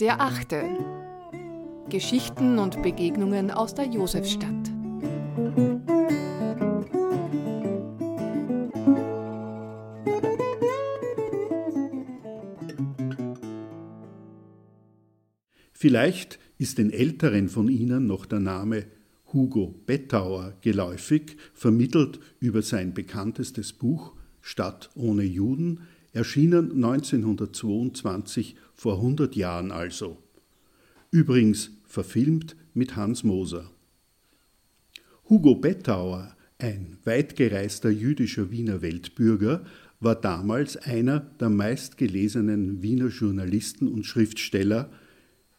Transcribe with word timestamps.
Der 0.00 0.20
achte. 0.20 0.62
Geschichten 1.88 2.58
und 2.58 2.82
Begegnungen 2.82 3.50
aus 3.50 3.74
der 3.74 3.86
Josefstadt. 3.86 4.48
Vielleicht 15.72 16.38
ist 16.58 16.78
den 16.78 16.90
Älteren 16.90 17.48
von 17.48 17.68
Ihnen 17.68 18.06
noch 18.06 18.26
der 18.26 18.40
Name 18.40 18.86
Hugo 19.32 19.74
Bettauer 19.86 20.54
geläufig, 20.60 21.36
vermittelt 21.54 22.18
über 22.40 22.62
sein 22.62 22.94
bekanntestes 22.94 23.72
Buch 23.72 24.17
Stadt 24.48 24.88
ohne 24.94 25.24
Juden, 25.24 25.80
erschienen 26.14 26.82
1922, 26.82 28.56
vor 28.74 28.94
100 28.94 29.36
Jahren 29.36 29.70
also. 29.70 30.16
Übrigens 31.10 31.70
verfilmt 31.84 32.56
mit 32.72 32.96
Hans 32.96 33.24
Moser. 33.24 33.70
Hugo 35.28 35.54
Bettauer, 35.54 36.34
ein 36.58 36.96
weitgereister 37.04 37.90
jüdischer 37.90 38.50
Wiener 38.50 38.80
Weltbürger, 38.80 39.66
war 40.00 40.14
damals 40.14 40.78
einer 40.78 41.20
der 41.20 41.50
meistgelesenen 41.50 42.82
Wiener 42.82 43.08
Journalisten 43.08 43.86
und 43.86 44.06
Schriftsteller, 44.06 44.88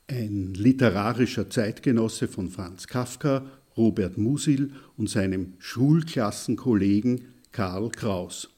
ein 0.07 0.55
literarischer 0.55 1.47
Zeitgenosse 1.47 2.27
von 2.27 2.49
Franz 2.49 2.87
Kafka, 2.87 3.45
Robert 3.77 4.17
Musil 4.17 4.71
und 4.97 5.11
seinem 5.11 5.53
Schulklassenkollegen 5.59 7.25
Karl 7.51 7.91
Kraus. 7.91 8.49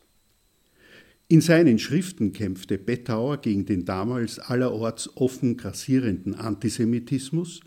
In 1.31 1.39
seinen 1.39 1.79
Schriften 1.79 2.33
kämpfte 2.33 2.77
Bettauer 2.77 3.37
gegen 3.37 3.65
den 3.65 3.85
damals 3.85 4.37
allerorts 4.37 5.15
offen 5.15 5.55
grassierenden 5.55 6.35
Antisemitismus, 6.35 7.61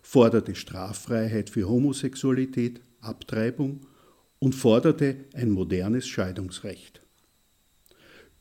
forderte 0.00 0.54
Straffreiheit 0.54 1.50
für 1.50 1.68
Homosexualität, 1.68 2.80
Abtreibung 3.00 3.80
und 4.38 4.54
forderte 4.54 5.24
ein 5.34 5.50
modernes 5.50 6.06
Scheidungsrecht. 6.06 7.02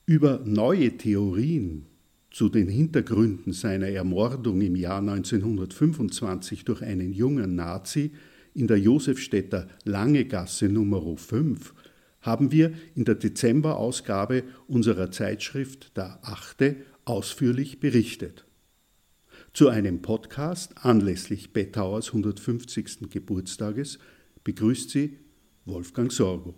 Über 0.06 0.44
neue 0.46 0.96
Theorien 0.96 1.88
zu 2.30 2.48
den 2.48 2.68
Hintergründen 2.68 3.54
seiner 3.54 3.88
Ermordung 3.88 4.62
im 4.62 4.76
Jahr 4.76 5.00
1925 5.00 6.64
durch 6.64 6.84
einen 6.84 7.12
jungen 7.12 7.56
Nazi 7.56 8.12
in 8.54 8.68
der 8.68 8.78
Josefstädter 8.78 9.68
Langegasse 9.86 10.68
Nr. 10.68 11.18
5 11.18 11.74
haben 12.22 12.52
wir 12.52 12.74
in 12.96 13.06
der 13.06 13.16
Dezemberausgabe 13.16 14.44
unserer 14.68 15.12
Zeitschrift 15.12 15.96
Der 15.98 16.20
Achte 16.24 16.78
ausführlich 17.06 17.80
berichtet. 17.80 18.46
Zu 19.54 19.70
einem 19.70 20.02
Podcast 20.02 20.86
anlässlich 20.86 21.54
Bettauers 21.54 22.08
150. 22.08 23.10
Geburtstages 23.10 24.00
begrüßt 24.44 24.90
sie 24.90 25.18
Wolfgang 25.66 26.12
Sorgo. 26.12 26.56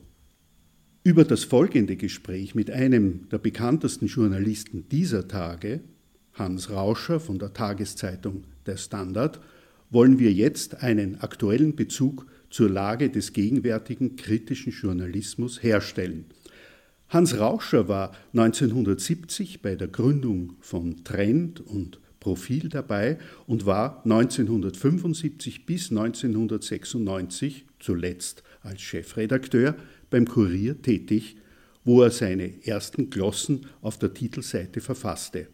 Über 1.04 1.24
das 1.24 1.44
folgende 1.44 1.96
Gespräch 1.96 2.54
mit 2.54 2.70
einem 2.70 3.28
der 3.30 3.40
bekanntesten 3.40 4.08
Journalisten 4.08 4.88
dieser 4.90 5.28
Tage, 5.28 5.82
Hans 6.34 6.70
Rauscher 6.70 7.20
von 7.20 7.40
der 7.40 7.54
Tageszeitung 7.54 8.44
Der 8.66 8.78
Standard, 8.78 9.42
wollen 9.90 10.20
wir 10.20 10.32
jetzt 10.32 10.84
einen 10.84 11.20
aktuellen 11.20 11.76
Bezug 11.76 12.28
zur 12.52 12.70
Lage 12.70 13.10
des 13.10 13.34
gegenwärtigen 13.34 14.16
kritischen 14.16 14.72
Journalismus 14.72 15.64
herstellen. 15.64 16.26
Hans 17.10 17.40
Rauscher 17.40 17.88
war 17.88 18.12
1970 18.34 19.62
bei 19.62 19.76
der 19.76 19.88
Gründung 19.88 20.54
von 20.60 21.04
Trend 21.04 21.60
und 21.60 22.00
Profil 22.22 22.70
dabei 22.70 23.18
und 23.48 23.66
war 23.66 24.04
1975 24.06 25.66
bis 25.66 25.90
1996 25.90 27.66
zuletzt 27.80 28.44
als 28.62 28.82
Chefredakteur 28.82 29.76
beim 30.10 30.28
Kurier 30.28 30.82
tätig, 30.82 31.36
wo 31.84 32.04
er 32.04 32.12
seine 32.12 32.66
ersten 32.66 33.10
Glossen 33.10 33.66
auf 33.82 33.98
der 33.98 34.14
Titelseite 34.14 34.82
verfasste. 34.82 35.48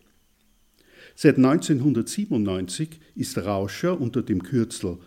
Seit 1.15 1.37
1997 1.37 2.99
ist 3.15 3.37
Rauscher 3.39 3.99
unter 3.99 4.21
dem 4.21 4.43
Kürzel 4.43 4.99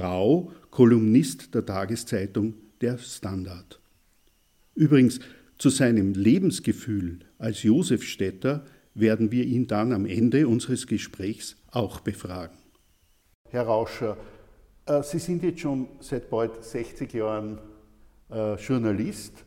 Rau 0.00 0.52
Kolumnist 0.70 1.54
der 1.54 1.64
Tageszeitung 1.64 2.54
Der 2.80 2.98
Standard. 2.98 3.80
Übrigens, 4.74 5.20
zu 5.58 5.70
seinem 5.70 6.12
Lebensgefühl 6.12 7.20
als 7.38 7.62
Josefstädter 7.62 8.64
werden 8.94 9.30
wir 9.30 9.44
ihn 9.44 9.66
dann 9.66 9.92
am 9.92 10.04
Ende 10.04 10.48
unseres 10.48 10.86
Gesprächs 10.86 11.56
auch 11.70 12.00
befragen. 12.00 12.56
Herr 13.50 13.64
Rauscher, 13.64 14.16
äh, 14.86 15.02
Sie 15.02 15.18
sind 15.18 15.42
jetzt 15.42 15.60
schon 15.60 15.88
seit 16.00 16.28
bald 16.28 16.62
60 16.62 17.12
Jahren 17.14 17.58
äh, 18.30 18.54
Journalist. 18.56 19.44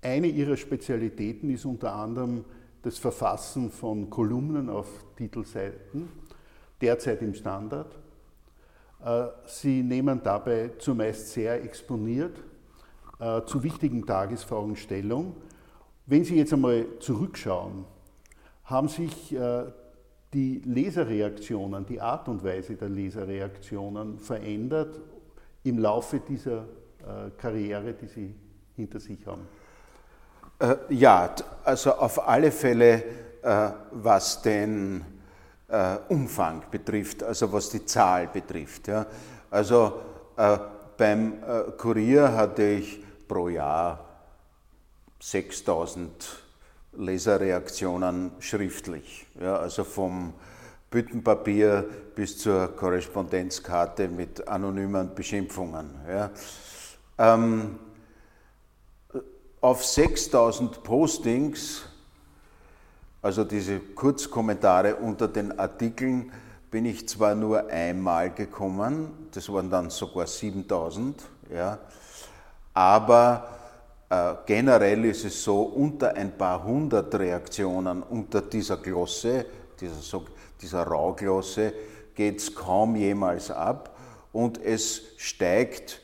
Eine 0.00 0.28
Ihrer 0.28 0.56
Spezialitäten 0.56 1.50
ist 1.50 1.64
unter 1.64 1.94
anderem 1.94 2.44
das 2.82 2.98
Verfassen 2.98 3.70
von 3.70 4.08
Kolumnen 4.10 4.70
auf 4.70 4.86
Titelseiten, 5.16 6.08
derzeit 6.80 7.20
im 7.22 7.34
Standard. 7.34 7.98
Äh, 9.04 9.26
sie 9.46 9.82
nehmen 9.82 10.20
dabei 10.22 10.70
zumeist 10.78 11.32
sehr 11.32 11.62
exponiert 11.62 12.36
äh, 13.18 13.42
zu 13.42 13.62
wichtigen 13.62 14.06
Tagesfragen 14.06 14.76
Stellung. 14.76 15.36
Wenn 16.06 16.24
Sie 16.24 16.36
jetzt 16.36 16.52
einmal 16.52 16.86
zurückschauen, 17.00 17.84
haben 18.64 18.88
sich 18.88 19.34
äh, 19.34 19.64
die 20.32 20.62
Leserreaktionen, 20.64 21.84
die 21.86 22.00
Art 22.00 22.28
und 22.28 22.42
Weise 22.44 22.76
der 22.76 22.88
Leserreaktionen 22.88 24.18
verändert 24.18 25.00
im 25.64 25.78
Laufe 25.78 26.20
dieser 26.20 26.66
Karriere, 27.38 27.94
die 27.94 28.06
Sie 28.06 28.34
hinter 28.74 28.98
sich 28.98 29.24
haben? 29.26 29.46
Ja, 30.90 31.32
also 31.64 31.92
auf 31.92 32.26
alle 32.28 32.50
Fälle, 32.50 33.02
was 33.92 34.42
den 34.42 35.04
äh, 35.68 35.96
Umfang 36.08 36.62
betrifft, 36.70 37.22
also 37.22 37.52
was 37.52 37.70
die 37.70 37.84
Zahl 37.84 38.28
betrifft. 38.28 38.88
Ja. 38.88 39.06
Also 39.50 40.00
äh, 40.36 40.58
beim 40.96 41.42
äh, 41.42 41.72
Kurier 41.76 42.32
hatte 42.32 42.62
ich 42.62 43.02
pro 43.26 43.48
Jahr 43.48 44.04
6000 45.20 46.10
Leserreaktionen 46.96 48.32
schriftlich. 48.38 49.26
Ja, 49.40 49.56
also 49.56 49.84
vom 49.84 50.34
Büttenpapier 50.90 51.84
bis 52.14 52.38
zur 52.38 52.68
Korrespondenzkarte 52.68 54.08
mit 54.08 54.46
anonymen 54.48 55.14
Beschimpfungen. 55.14 55.90
Ja. 56.08 56.30
Ähm, 57.18 57.78
auf 59.60 59.84
6000 59.84 60.82
Postings 60.82 61.82
also 63.26 63.42
diese 63.42 63.80
Kurzkommentare 63.80 64.94
unter 64.94 65.26
den 65.26 65.58
Artikeln 65.58 66.30
bin 66.70 66.86
ich 66.86 67.08
zwar 67.08 67.34
nur 67.34 67.66
einmal 67.66 68.30
gekommen, 68.30 69.28
das 69.32 69.52
waren 69.52 69.68
dann 69.68 69.90
sogar 69.90 70.28
7000, 70.28 71.24
ja, 71.52 71.76
aber 72.72 73.48
äh, 74.08 74.34
generell 74.46 75.06
ist 75.06 75.24
es 75.24 75.42
so, 75.42 75.62
unter 75.62 76.14
ein 76.14 76.38
paar 76.38 76.62
hundert 76.62 77.12
Reaktionen 77.16 78.04
unter 78.04 78.42
dieser 78.42 78.76
Glosse, 78.76 79.46
dieser, 79.80 79.96
so, 79.96 80.24
dieser 80.62 80.84
Rauglosse, 80.84 81.72
geht 82.14 82.38
es 82.38 82.54
kaum 82.54 82.94
jemals 82.94 83.50
ab 83.50 83.96
und 84.32 84.64
es 84.64 85.02
steigt 85.16 86.00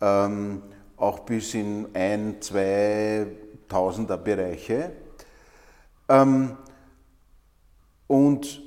ähm, 0.00 0.62
auch 0.96 1.18
bis 1.20 1.52
in 1.54 1.88
ein, 1.94 2.40
zwei 2.40 3.26
Tausender 3.68 4.18
Bereiche. 4.18 4.92
Ähm, 6.10 6.58
und 8.08 8.62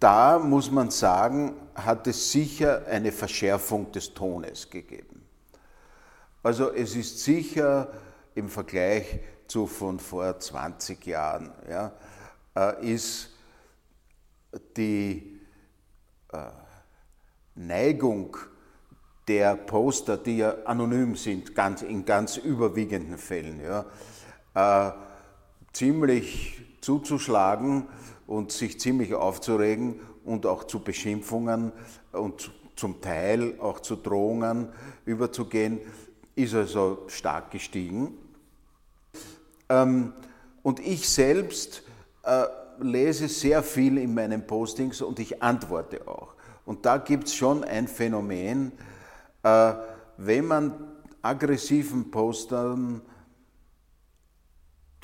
da 0.00 0.38
muss 0.40 0.70
man 0.70 0.90
sagen, 0.90 1.54
hat 1.74 2.06
es 2.08 2.32
sicher 2.32 2.84
eine 2.86 3.12
Verschärfung 3.12 3.92
des 3.92 4.12
Tones 4.12 4.68
gegeben. 4.68 5.24
Also 6.42 6.72
es 6.72 6.96
ist 6.96 7.20
sicher 7.20 7.92
im 8.34 8.48
Vergleich 8.48 9.20
zu 9.46 9.68
von 9.68 10.00
vor 10.00 10.38
20 10.38 11.06
Jahren, 11.06 11.52
ja, 11.70 11.92
äh, 12.56 12.92
ist 12.92 13.30
die 14.76 15.40
äh, 16.32 16.38
Neigung 17.54 18.36
der 19.28 19.54
Poster, 19.56 20.16
die 20.16 20.38
ja 20.38 20.54
anonym 20.64 21.14
sind, 21.16 21.54
ganz, 21.54 21.82
in 21.82 22.04
ganz 22.04 22.36
überwiegenden 22.36 23.18
Fällen, 23.18 23.60
ja, 23.60 23.86
äh, 24.56 24.90
ziemlich 25.72 26.62
zuzuschlagen 26.80 27.86
und 28.26 28.50
sich 28.50 28.80
ziemlich 28.80 29.14
aufzuregen 29.14 30.00
und 30.24 30.46
auch 30.46 30.64
zu 30.64 30.80
Beschimpfungen 30.80 31.72
und 32.12 32.50
zum 32.74 33.00
Teil 33.00 33.54
auch 33.60 33.80
zu 33.80 33.96
Drohungen 33.96 34.70
überzugehen, 35.04 35.80
ist 36.34 36.54
also 36.54 37.04
stark 37.08 37.50
gestiegen. 37.50 38.14
Ähm, 39.68 40.14
und 40.62 40.80
ich 40.80 41.08
selbst 41.08 41.82
äh, 42.22 42.44
lese 42.80 43.28
sehr 43.28 43.62
viel 43.62 43.98
in 43.98 44.14
meinen 44.14 44.46
Postings 44.46 45.02
und 45.02 45.18
ich 45.18 45.42
antworte 45.42 46.08
auch. 46.08 46.34
Und 46.64 46.84
da 46.86 46.96
gibt 46.96 47.28
es 47.28 47.34
schon 47.34 47.62
ein 47.62 47.88
Phänomen, 47.88 48.72
äh, 49.42 49.74
wenn 50.16 50.46
man 50.46 50.74
aggressiven 51.22 52.10
Postern 52.10 53.02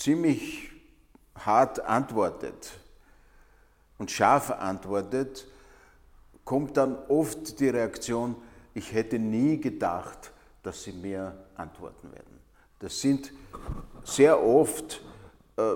ziemlich 0.02 0.70
hart 1.36 1.80
antwortet 1.80 2.72
und 3.98 4.10
scharf 4.10 4.50
antwortet, 4.50 5.46
kommt 6.44 6.76
dann 6.76 6.96
oft 7.08 7.60
die 7.60 7.68
Reaktion, 7.68 8.36
ich 8.74 8.92
hätte 8.92 9.18
nie 9.18 9.60
gedacht, 9.60 10.32
dass 10.62 10.82
sie 10.82 10.92
mir 10.92 11.36
antworten 11.56 12.12
werden. 12.12 12.40
Das 12.80 13.00
sind 13.00 13.32
sehr 14.02 14.42
oft 14.42 15.02
äh, 15.56 15.74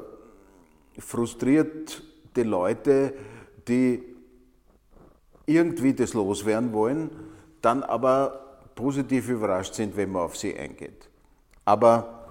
frustrierte 0.98 2.42
Leute, 2.42 3.14
die 3.68 4.02
irgendwie 5.46 5.94
das 5.94 6.14
loswerden 6.14 6.72
wollen, 6.72 7.10
dann 7.62 7.84
aber 7.84 8.58
positiv 8.74 9.28
überrascht 9.28 9.74
sind, 9.74 9.96
wenn 9.96 10.10
man 10.10 10.22
auf 10.22 10.36
sie 10.36 10.56
eingeht. 10.56 11.08
Aber, 11.64 12.26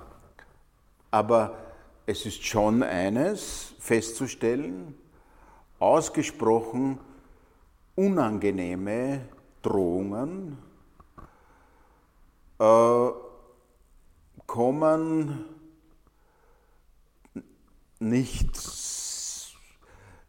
aber 1.09 1.64
es 2.05 2.25
ist 2.25 2.45
schon 2.45 2.83
eines 2.83 3.73
festzustellen, 3.79 4.95
ausgesprochen 5.79 6.99
unangenehme 7.95 9.21
Drohungen 9.61 10.57
äh, 12.59 13.09
kommen 14.45 15.45
nicht, 17.99 18.51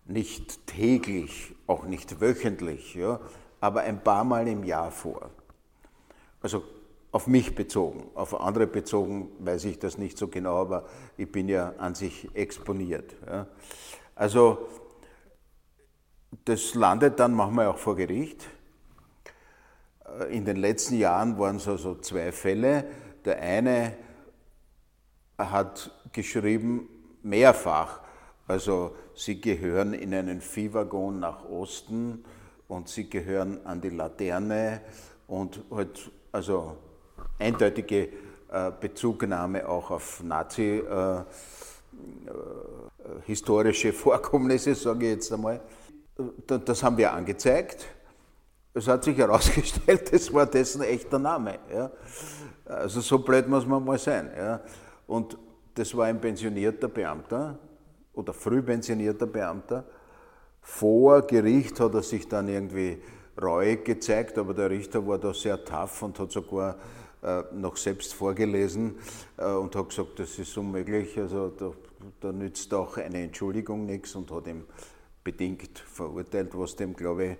nicht 0.07 0.67
täglich, 0.67 1.55
auch 1.67 1.85
nicht 1.85 2.21
wöchentlich, 2.21 2.95
ja, 2.95 3.21
aber 3.61 3.83
ein 3.83 4.03
paar 4.03 4.25
Mal 4.25 4.49
im 4.49 4.65
Jahr 4.65 4.91
vor. 4.91 5.31
Also 6.41 6.63
auf 7.13 7.27
mich 7.27 7.55
bezogen, 7.55 8.11
auf 8.15 8.39
andere 8.41 8.67
bezogen 8.67 9.31
weiß 9.39 9.65
ich 9.65 9.79
das 9.79 9.97
nicht 9.97 10.19
so 10.19 10.29
genau, 10.29 10.57
aber 10.57 10.85
ich 11.17 11.31
bin 11.31 11.49
ja 11.49 11.75
an 11.79 11.95
sich 11.95 12.29
exponiert. 12.35 13.15
Ja. 13.27 13.47
Also 14.15 14.69
das 16.45 16.75
landet 16.75 17.19
dann 17.19 17.33
manchmal 17.33 17.67
auch 17.67 17.79
vor 17.79 17.97
Gericht. 17.97 18.47
In 20.31 20.45
den 20.45 20.57
letzten 20.57 20.99
Jahren 20.99 21.39
waren 21.39 21.57
es 21.57 21.67
also 21.67 21.97
zwei 21.97 22.33
Fälle. 22.33 22.85
Der 23.25 23.41
eine 23.41 23.97
hat 25.39 25.91
geschrieben, 26.13 26.89
mehrfach, 27.23 28.01
also 28.47 28.95
sie 29.15 29.41
gehören 29.41 29.93
in 29.93 30.15
einen 30.15 30.41
Viehwaggon 30.41 31.19
nach 31.19 31.45
Osten 31.45 32.25
und 32.69 32.89
sie 32.89 33.11
gehören 33.11 33.65
an 33.67 33.81
die 33.81 33.91
Laterne 33.91 34.81
und 35.27 35.63
halt, 35.71 36.11
also 36.33 36.77
eindeutige 37.39 38.09
äh, 38.49 38.71
Bezugnahme 38.81 39.69
auch 39.69 39.91
auf 39.91 40.23
Nazi 40.23 40.79
äh, 40.79 41.19
äh, 41.19 41.23
historische 43.25 43.93
Vorkommnisse, 43.93 44.75
sage 44.75 45.07
ich 45.07 45.13
jetzt 45.13 45.33
einmal. 45.33 45.61
Das 46.47 46.83
haben 46.83 46.97
wir 46.97 47.13
angezeigt. 47.13 47.87
Es 48.73 48.89
hat 48.89 49.05
sich 49.05 49.17
herausgestellt, 49.19 50.13
das 50.13 50.33
war 50.33 50.47
dessen 50.47 50.83
echter 50.83 51.19
Name. 51.19 51.59
Also 52.65 53.01
so 53.01 53.19
blöd 53.19 53.49
muss 53.49 53.67
man 53.67 53.85
mal 53.85 53.99
sein. 53.99 54.31
Und 55.07 55.37
das 55.75 55.95
war 55.97 56.07
ein 56.07 56.21
pensionierter 56.21 56.89
Beamter 56.89 57.59
oder 58.15 58.33
früh 58.33 58.63
pensionierter 58.63 59.27
Beamter. 59.27 59.85
Vor 60.61 61.23
Gericht 61.23 61.79
hat 61.81 61.95
er 61.95 62.03
sich 62.03 62.29
dann 62.29 62.49
irgendwie 62.49 63.03
Reue 63.41 63.77
gezeigt, 63.77 64.39
aber 64.39 64.55
der 64.55 64.71
Richter 64.71 65.07
war 65.07 65.19
da 65.19 65.35
sehr 65.35 65.63
tough 65.65 66.03
und 66.03 66.19
hat 66.19 66.33
sogar 66.33 66.77
noch 67.53 67.77
selbst 67.77 68.15
vorgelesen 68.15 68.99
äh, 69.37 69.47
und 69.47 69.75
hat 69.75 69.89
gesagt, 69.89 70.19
das 70.19 70.39
ist 70.39 70.57
unmöglich, 70.57 71.19
also 71.19 71.49
da, 71.49 71.73
da 72.21 72.33
nützt 72.33 72.73
auch 72.75 72.97
eine 72.99 73.23
Entschuldigung 73.23 73.87
nichts 73.87 74.15
und 74.15 74.31
hat 74.31 74.47
ihm 74.47 74.65
bedingt 75.25 75.79
verurteilt, 75.79 76.51
was 76.53 76.77
dem, 76.77 76.95
glaube 76.95 77.25
ich, 77.27 77.37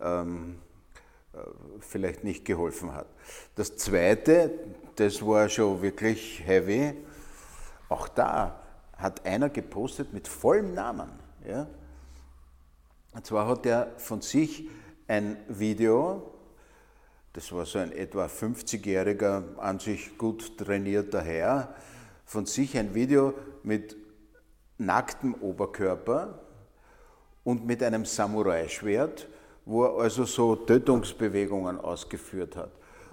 ähm, 0.00 0.56
äh, 1.34 1.38
vielleicht 1.80 2.24
nicht 2.24 2.44
geholfen 2.44 2.94
hat. 2.94 3.06
Das 3.56 3.76
Zweite, 3.76 4.50
das 4.96 5.24
war 5.24 5.48
schon 5.48 5.82
wirklich 5.82 6.42
heavy, 6.46 6.94
auch 7.88 8.08
da 8.08 8.62
hat 8.96 9.26
einer 9.26 9.50
gepostet 9.50 10.12
mit 10.12 10.28
vollem 10.28 10.72
Namen. 10.72 11.10
Ja? 11.46 11.66
Und 13.12 13.26
zwar 13.26 13.48
hat 13.48 13.66
er 13.66 13.92
von 13.98 14.22
sich 14.22 14.68
ein 15.08 15.36
Video, 15.48 16.32
das 17.36 17.52
war 17.52 17.66
so 17.66 17.78
ein 17.78 17.92
etwa 17.92 18.24
50-jähriger, 18.24 19.58
an 19.58 19.78
sich 19.78 20.16
gut 20.16 20.56
trainierter 20.56 21.20
Herr, 21.20 21.74
von 22.24 22.46
sich 22.46 22.78
ein 22.78 22.94
Video 22.94 23.34
mit 23.62 23.94
nacktem 24.78 25.34
Oberkörper 25.34 26.38
und 27.44 27.66
mit 27.66 27.82
einem 27.82 28.06
Samurai-Schwert, 28.06 29.28
wo 29.66 29.84
er 29.84 30.02
also 30.02 30.24
so 30.24 30.56
Tötungsbewegungen 30.56 31.78
ausgeführt 31.78 32.56
hat. 32.56 32.72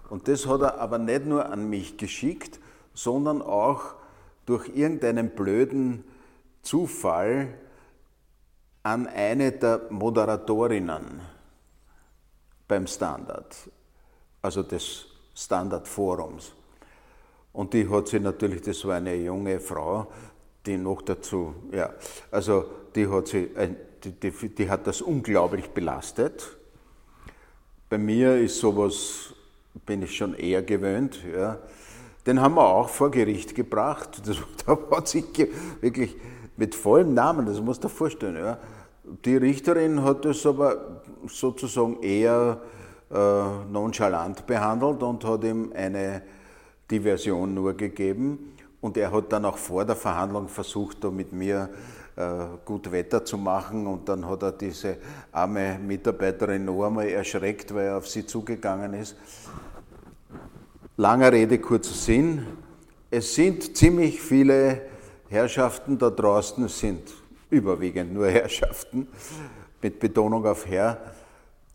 Und 0.10 0.30
das 0.30 0.48
hat 0.48 0.62
er 0.62 0.80
aber 0.80 1.00
nicht 1.00 1.26
nur 1.26 1.46
an 1.48 1.70
mich 1.70 1.98
geschickt, 1.98 2.62
sondern 2.94 3.42
auch 3.42 3.96
durch 4.46 4.70
irgendeinen 4.70 5.32
blöden 5.32 6.06
Zufall 6.62 7.50
an 8.84 9.08
eine 9.08 9.52
der 9.52 9.82
Moderatorinnen 9.90 11.20
beim 12.70 12.88
Standard, 12.88 13.70
also 14.44 14.62
des 14.62 15.06
Standardforums. 15.34 16.54
Und 17.54 17.74
die 17.74 17.90
hat 17.90 18.10
sie 18.10 18.20
natürlich, 18.20 18.62
das 18.62 18.86
war 18.86 18.96
eine 18.96 19.16
junge 19.16 19.60
Frau, 19.60 20.08
die 20.66 20.78
noch 20.78 21.02
dazu, 21.02 21.56
ja, 21.72 21.94
also 22.30 22.66
die 22.96 23.08
hat, 23.08 23.28
sie, 23.28 23.50
die, 24.04 24.12
die, 24.12 24.50
die 24.50 24.70
hat 24.70 24.86
das 24.86 25.02
unglaublich 25.02 25.70
belastet. 25.70 26.58
Bei 27.90 27.98
mir 27.98 28.38
ist 28.38 28.60
sowas, 28.60 29.34
bin 29.86 30.04
ich 30.04 30.16
schon 30.16 30.36
eher 30.36 30.62
gewöhnt, 30.62 31.20
ja. 31.36 31.58
Den 32.26 32.40
haben 32.40 32.56
wir 32.56 32.66
auch 32.66 32.88
vor 32.88 33.12
Gericht 33.12 33.54
gebracht. 33.54 34.22
Das, 34.26 34.38
da 34.66 34.78
hat 34.92 35.08
sich 35.08 35.26
wirklich 35.82 36.16
mit 36.56 36.76
vollem 36.76 37.14
Namen, 37.14 37.46
das 37.46 37.60
muss 37.60 37.80
du 37.80 37.88
dir 37.88 37.94
vorstellen. 37.94 38.38
Ja. 38.38 38.58
Die 39.26 39.36
Richterin 39.36 40.04
hat 40.04 40.24
das 40.26 40.46
aber 40.46 41.02
sozusagen 41.28 42.02
eher 42.02 42.62
nonchalant 43.14 44.46
behandelt 44.46 45.04
und 45.04 45.24
hat 45.24 45.44
ihm 45.44 45.72
eine 45.76 46.24
Diversion 46.90 47.54
nur 47.54 47.74
gegeben. 47.74 48.54
Und 48.82 48.98
er 48.98 49.12
hat 49.12 49.32
dann 49.32 49.46
auch 49.46 49.58
vor 49.58 49.86
der 49.86 49.96
Verhandlung 49.96 50.48
versucht, 50.48 51.04
da 51.04 51.10
mit 51.10 51.32
mir 51.32 51.70
äh, 52.16 52.46
gut 52.66 52.92
Wetter 52.92 53.24
zu 53.24 53.38
machen. 53.38 53.88
Und 53.88 54.10
dann 54.10 54.28
hat 54.28 54.44
er 54.44 54.52
diese 54.52 54.98
arme 55.32 55.80
Mitarbeiterin 55.80 56.66
noch 56.66 56.86
einmal 56.86 57.08
erschreckt, 57.08 57.74
weil 57.74 57.86
er 57.88 57.98
auf 57.98 58.08
sie 58.08 58.26
zugegangen 58.26 58.94
ist. 58.94 59.16
Langer 60.98 61.32
Rede, 61.32 61.60
kurzer 61.60 61.94
Sinn. 61.94 62.46
Es 63.10 63.34
sind 63.34 63.78
ziemlich 63.78 64.22
viele 64.22 64.82
Herrschaften 65.30 65.98
da 65.98 66.10
draußen, 66.10 66.68
sind 66.68 67.12
überwiegend 67.50 68.14
nur 68.14 68.28
Herrschaften, 68.30 69.08
mit 69.82 70.00
Betonung 70.00 70.46
auf 70.46 70.68
Herr, 70.68 70.98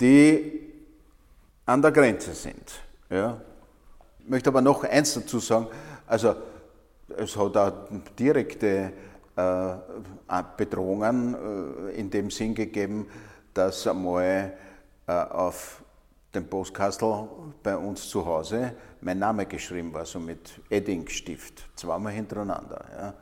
die 0.01 0.68
an 1.69 1.83
der 1.83 1.93
Grenze 1.93 2.33
sind. 2.33 2.81
Ja. 3.11 3.39
Ich 4.21 4.29
möchte 4.29 4.49
aber 4.49 4.63
noch 4.63 4.85
eins 4.85 5.15
dazu 5.15 5.39
sagen, 5.39 5.67
also 6.07 6.35
es 7.17 7.37
hat 7.37 7.57
auch 7.57 7.73
direkte 8.19 8.93
äh, 9.37 10.43
Bedrohungen 10.57 11.35
äh, 11.89 11.93
in 11.93 12.11
dem 12.11 12.31
Sinn 12.31 12.55
gegeben, 12.55 13.09
dass 13.53 13.87
einmal 13.87 14.55
äh, 15.07 15.13
auf 15.13 15.83
dem 16.35 16.49
Postkastel 16.49 17.29
bei 17.63 17.77
uns 17.77 18.09
zu 18.09 18.25
Hause 18.25 18.73
mein 19.03 19.19
Name 19.19 19.45
geschrieben 19.45 19.93
war, 19.93 20.07
so 20.07 20.19
mit 20.19 20.61
Eddingstift, 20.71 21.69
zweimal 21.77 22.13
hintereinander. 22.13 22.85
Ja. 22.99 23.15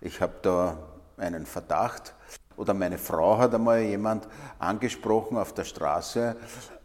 Ich 0.00 0.20
habe 0.20 0.34
da 0.40 0.78
einen 1.18 1.44
Verdacht. 1.44 2.14
Oder 2.56 2.74
meine 2.74 2.98
Frau 2.98 3.38
hat 3.38 3.54
einmal 3.54 3.80
jemand 3.80 4.28
angesprochen 4.58 5.36
auf 5.36 5.52
der 5.54 5.64
Straße, 5.64 6.36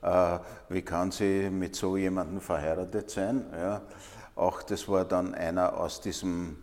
äh, 0.01 0.39
wie 0.69 0.81
kann 0.81 1.11
sie 1.11 1.49
mit 1.49 1.75
so 1.75 1.97
jemandem 1.97 2.41
verheiratet 2.41 3.09
sein. 3.09 3.45
Ja. 3.53 3.81
Auch 4.35 4.63
das 4.63 4.87
war 4.87 5.05
dann 5.05 5.33
einer 5.33 5.77
aus 5.77 6.01
diesem 6.01 6.57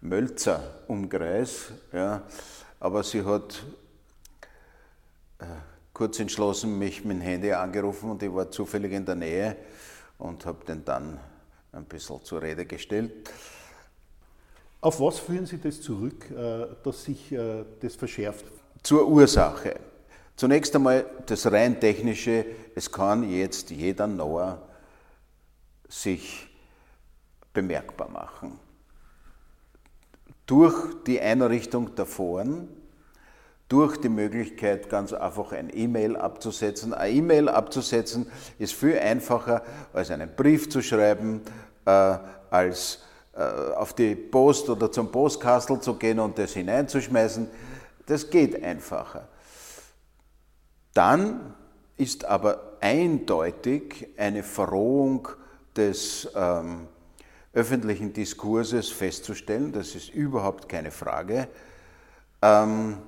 Mölzer-Umkreis. 0.00 1.72
Ja. 1.92 2.22
Aber 2.80 3.02
sie 3.02 3.24
hat 3.24 3.62
äh, 5.38 5.44
kurz 5.92 6.18
entschlossen 6.18 6.78
mich 6.78 7.04
mit 7.04 7.18
dem 7.18 7.20
Handy 7.20 7.52
angerufen 7.52 8.10
und 8.10 8.22
ich 8.22 8.34
war 8.34 8.50
zufällig 8.50 8.92
in 8.92 9.06
der 9.06 9.14
Nähe 9.14 9.56
und 10.18 10.44
habe 10.44 10.64
den 10.64 10.84
dann 10.84 11.18
ein 11.72 11.84
bisschen 11.84 12.22
zur 12.24 12.42
Rede 12.42 12.66
gestellt. 12.66 13.30
Auf 14.84 15.00
was 15.00 15.18
führen 15.18 15.46
Sie 15.46 15.56
das 15.56 15.80
zurück, 15.80 16.30
äh, 16.30 16.66
dass 16.84 17.04
sich 17.04 17.32
äh, 17.32 17.64
das 17.80 17.94
verschärft? 17.94 18.44
Zur 18.82 19.08
Ursache. 19.08 19.76
Zunächst 20.36 20.76
einmal 20.76 21.06
das 21.24 21.50
rein 21.50 21.80
technische, 21.80 22.44
es 22.74 22.92
kann 22.92 23.26
jetzt 23.30 23.70
jeder 23.70 24.06
Nauer 24.06 24.60
sich 25.88 26.54
bemerkbar 27.54 28.10
machen. 28.10 28.60
Durch 30.44 31.02
die 31.06 31.18
Einrichtung 31.18 31.96
Foren, 32.04 32.68
durch 33.70 33.96
die 33.96 34.10
Möglichkeit, 34.10 34.90
ganz 34.90 35.14
einfach 35.14 35.52
ein 35.52 35.70
E-Mail 35.74 36.14
abzusetzen. 36.14 36.92
Ein 36.92 37.16
E-Mail 37.16 37.48
abzusetzen 37.48 38.30
ist 38.58 38.74
viel 38.74 38.98
einfacher, 38.98 39.62
als 39.94 40.10
einen 40.10 40.36
Brief 40.36 40.68
zu 40.68 40.82
schreiben, 40.82 41.40
äh, 41.86 42.18
als 42.50 42.98
auf 43.40 43.94
die 43.94 44.14
Post 44.14 44.68
oder 44.68 44.90
zum 44.92 45.10
Postkastel 45.10 45.80
zu 45.80 45.94
gehen 45.94 46.20
und 46.20 46.38
das 46.38 46.52
hineinzuschmeißen. 46.52 47.48
Das 48.06 48.30
geht 48.30 48.62
einfacher. 48.62 49.28
Dann 50.92 51.54
ist 51.96 52.24
aber 52.24 52.76
eindeutig 52.80 54.08
eine 54.16 54.42
Verrohung 54.42 55.28
des 55.76 56.28
ähm, 56.34 56.88
öffentlichen 57.52 58.12
Diskurses 58.12 58.90
festzustellen, 58.90 59.72
das 59.72 59.94
ist 59.94 60.10
überhaupt 60.10 60.68
keine 60.68 60.90
Frage. 60.90 61.48
Ähm, 62.42 62.98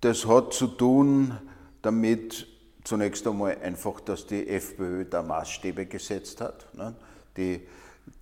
das 0.00 0.26
hat 0.26 0.52
zu 0.52 0.66
tun 0.66 1.38
damit, 1.82 2.46
zunächst 2.82 3.26
einmal 3.26 3.56
einfach, 3.62 4.00
dass 4.00 4.26
die 4.26 4.48
FPÖ 4.48 5.04
da 5.04 5.22
Maßstäbe 5.22 5.86
gesetzt 5.86 6.40
hat. 6.40 6.66
Ne? 6.74 6.94
Die, 7.36 7.66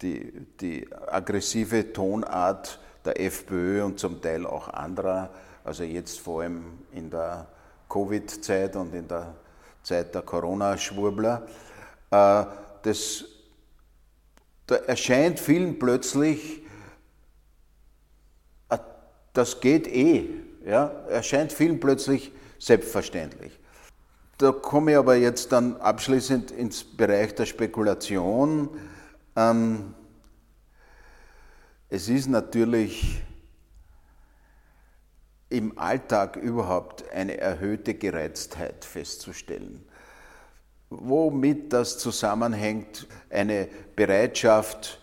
die, 0.00 0.32
die 0.60 0.88
aggressive 0.92 1.92
Tonart 1.92 2.78
der 3.04 3.20
FPÖ 3.20 3.84
und 3.84 3.98
zum 3.98 4.20
Teil 4.20 4.46
auch 4.46 4.68
anderer, 4.68 5.30
also 5.64 5.82
jetzt 5.84 6.20
vor 6.20 6.42
allem 6.42 6.64
in 6.92 7.10
der 7.10 7.46
Covid-Zeit 7.88 8.76
und 8.76 8.94
in 8.94 9.08
der 9.08 9.34
Zeit 9.82 10.14
der 10.14 10.22
Corona-Schwurbler, 10.22 11.46
äh, 12.10 12.44
das, 12.82 13.24
da 14.66 14.76
erscheint 14.76 15.40
vielen 15.40 15.78
plötzlich, 15.78 16.62
äh, 18.68 18.78
das 19.32 19.60
geht 19.60 19.88
eh, 19.88 20.28
ja, 20.64 20.86
erscheint 21.08 21.52
vielen 21.52 21.80
plötzlich 21.80 22.32
selbstverständlich. 22.58 23.58
Da 24.38 24.52
komme 24.52 24.92
ich 24.92 24.96
aber 24.96 25.16
jetzt 25.16 25.52
dann 25.52 25.76
abschließend 25.76 26.50
ins 26.50 26.82
Bereich 26.84 27.34
der 27.34 27.46
Spekulation. 27.46 28.68
Ähm, 29.36 29.94
es 31.88 32.08
ist 32.08 32.28
natürlich 32.28 33.22
im 35.48 35.78
Alltag 35.78 36.36
überhaupt 36.36 37.04
eine 37.12 37.38
erhöhte 37.38 37.94
Gereiztheit 37.94 38.84
festzustellen. 38.84 39.84
Womit 40.88 41.72
das 41.72 41.98
zusammenhängt, 41.98 43.06
eine 43.30 43.68
Bereitschaft 43.94 45.00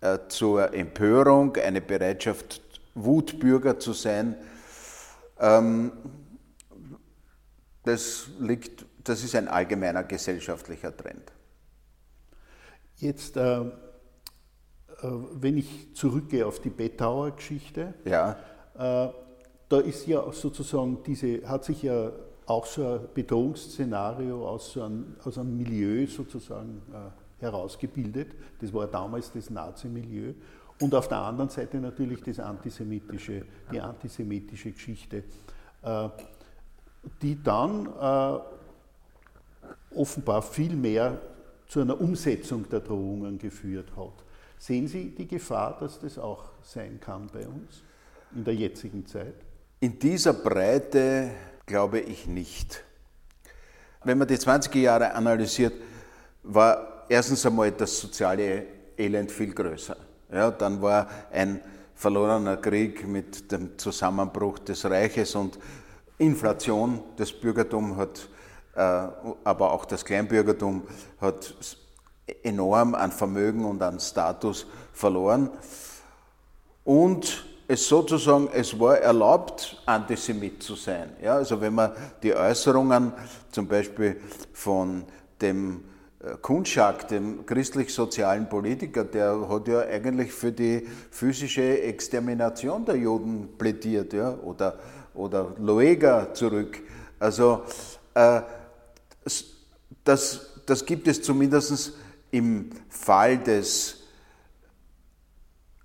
äh, 0.00 0.18
zur 0.28 0.72
Empörung, 0.72 1.56
eine 1.56 1.80
Bereitschaft, 1.80 2.62
Wutbürger 2.94 3.78
zu 3.78 3.92
sein, 3.92 4.36
ähm, 5.38 5.92
das, 7.84 8.28
liegt, 8.38 8.84
das 9.02 9.24
ist 9.24 9.34
ein 9.34 9.48
allgemeiner 9.48 10.04
gesellschaftlicher 10.04 10.96
Trend. 10.96 11.32
Jetzt, 13.00 13.36
äh, 13.36 13.60
äh, 13.60 13.68
wenn 15.32 15.56
ich 15.56 15.94
zurückgehe 15.94 16.46
auf 16.46 16.60
die 16.60 16.68
Bettauer 16.68 17.30
Geschichte, 17.30 17.94
ja. 18.04 18.32
äh, 18.74 19.10
da 19.68 19.78
ist 19.78 20.06
ja 20.06 20.30
sozusagen 20.32 21.02
diese, 21.04 21.48
hat 21.48 21.64
sich 21.64 21.82
ja 21.82 22.12
auch 22.44 22.66
so 22.66 22.86
ein 22.86 23.00
Bedrohungsszenario 23.14 24.46
aus, 24.46 24.72
so 24.72 24.82
einem, 24.82 25.16
aus 25.24 25.38
einem 25.38 25.56
Milieu 25.56 26.06
sozusagen 26.06 26.82
äh, 26.92 27.42
herausgebildet. 27.42 28.34
Das 28.60 28.72
war 28.74 28.86
damals 28.86 29.32
das 29.32 29.48
Nazi-Milieu. 29.48 30.34
Und 30.80 30.94
auf 30.94 31.08
der 31.08 31.18
anderen 31.18 31.48
Seite 31.48 31.78
natürlich 31.78 32.22
das 32.22 32.38
antisemitische, 32.38 33.44
die 33.72 33.80
antisemitische 33.80 34.72
Geschichte, 34.72 35.24
äh, 35.82 36.08
die 37.22 37.42
dann 37.42 37.86
äh, 37.86 38.38
offenbar 39.94 40.42
viel 40.42 40.76
mehr 40.76 41.18
zu 41.70 41.80
einer 41.80 42.00
Umsetzung 42.00 42.68
der 42.68 42.80
Drohungen 42.80 43.38
geführt 43.38 43.92
hat. 43.96 44.24
Sehen 44.58 44.88
Sie 44.88 45.14
die 45.14 45.28
Gefahr, 45.28 45.78
dass 45.78 46.00
das 46.00 46.18
auch 46.18 46.50
sein 46.64 46.98
kann 47.00 47.28
bei 47.32 47.46
uns 47.46 47.84
in 48.34 48.42
der 48.42 48.56
jetzigen 48.56 49.06
Zeit? 49.06 49.34
In 49.78 49.96
dieser 49.96 50.32
Breite 50.32 51.30
glaube 51.64 52.00
ich 52.00 52.26
nicht. 52.26 52.82
Wenn 54.02 54.18
man 54.18 54.26
die 54.26 54.34
20er 54.34 54.78
Jahre 54.78 55.14
analysiert, 55.14 55.74
war 56.42 57.04
erstens 57.08 57.46
einmal 57.46 57.70
das 57.70 58.00
soziale 58.00 58.66
Elend 58.98 59.30
viel 59.30 59.54
größer. 59.54 59.96
Ja, 60.32 60.50
dann 60.50 60.82
war 60.82 61.08
ein 61.30 61.60
verlorener 61.94 62.56
Krieg 62.56 63.06
mit 63.06 63.52
dem 63.52 63.78
Zusammenbruch 63.78 64.58
des 64.58 64.84
Reiches 64.84 65.36
und 65.36 65.56
Inflation. 66.18 67.00
Das 67.16 67.32
Bürgertum 67.32 67.96
hat, 67.96 68.28
aber 68.74 69.72
auch 69.72 69.84
das 69.84 70.04
Kleinbürgertum 70.04 70.82
hat 71.20 71.54
enorm 72.42 72.94
an 72.94 73.12
Vermögen 73.12 73.64
und 73.64 73.82
an 73.82 73.98
Status 73.98 74.66
verloren. 74.92 75.50
Und 76.84 77.44
es 77.68 77.86
sozusagen, 77.86 78.48
es 78.52 78.78
war 78.78 78.98
erlaubt, 78.98 79.80
Antisemit 79.86 80.62
zu 80.62 80.74
sein. 80.74 81.10
Ja, 81.22 81.36
also 81.36 81.60
wenn 81.60 81.74
man 81.74 81.92
die 82.22 82.34
Äußerungen 82.34 83.12
zum 83.52 83.68
Beispiel 83.68 84.20
von 84.52 85.04
dem 85.40 85.84
äh, 86.20 86.36
Kunschak, 86.42 87.06
dem 87.08 87.46
christlich-sozialen 87.46 88.48
Politiker, 88.48 89.04
der 89.04 89.48
hat 89.48 89.68
ja 89.68 89.80
eigentlich 89.80 90.32
für 90.32 90.50
die 90.50 90.88
physische 91.10 91.82
Extermination 91.82 92.84
der 92.84 92.96
Juden 92.96 93.50
plädiert, 93.56 94.12
ja, 94.14 94.34
oder, 94.34 94.76
oder 95.14 95.54
Loega 95.58 96.34
zurück. 96.34 96.82
Also 97.20 97.62
äh, 98.14 98.40
das, 100.04 100.40
das 100.66 100.84
gibt 100.84 101.08
es 101.08 101.22
zumindest 101.22 101.92
im 102.30 102.70
Fall 102.88 103.38
des 103.38 103.96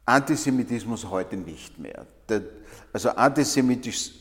Antisemitismus 0.06 1.10
heute 1.10 1.36
nicht 1.36 1.80
mehr. 1.80 2.06
Also 2.94 3.10
Antisemitisch, 3.10 4.12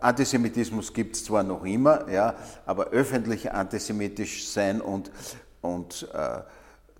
Antisemitismus 0.00 0.92
gibt 0.92 1.16
es 1.16 1.24
zwar 1.24 1.42
noch 1.42 1.64
immer, 1.64 2.10
ja, 2.10 2.34
aber 2.66 2.88
öffentlich 2.88 3.50
antisemitisch 3.52 4.48
sein 4.48 4.80
und, 4.80 5.10
und 5.62 6.08
äh, 6.12 6.40